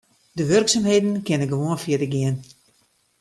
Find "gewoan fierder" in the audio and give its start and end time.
1.51-2.11